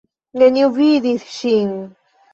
Neniu 0.43 0.71
vidis 0.79 1.29
ŝin. 1.37 1.73